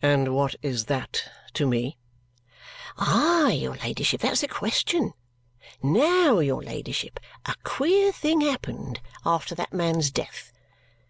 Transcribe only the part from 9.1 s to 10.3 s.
after that man's